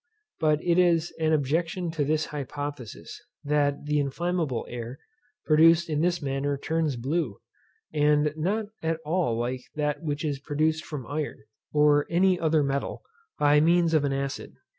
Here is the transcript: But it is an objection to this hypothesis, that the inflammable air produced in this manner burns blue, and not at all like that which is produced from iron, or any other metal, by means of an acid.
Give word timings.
But 0.39 0.63
it 0.63 0.79
is 0.79 1.13
an 1.19 1.31
objection 1.31 1.91
to 1.91 2.03
this 2.03 2.25
hypothesis, 2.33 3.21
that 3.43 3.85
the 3.85 3.99
inflammable 3.99 4.65
air 4.67 4.97
produced 5.45 5.91
in 5.91 6.01
this 6.01 6.23
manner 6.23 6.57
burns 6.57 6.95
blue, 6.95 7.37
and 7.93 8.33
not 8.35 8.65
at 8.81 8.99
all 9.05 9.37
like 9.37 9.61
that 9.75 10.01
which 10.01 10.25
is 10.25 10.39
produced 10.39 10.83
from 10.83 11.05
iron, 11.05 11.43
or 11.71 12.07
any 12.09 12.39
other 12.39 12.63
metal, 12.63 13.03
by 13.37 13.59
means 13.59 13.93
of 13.93 14.03
an 14.03 14.11
acid. 14.11 14.55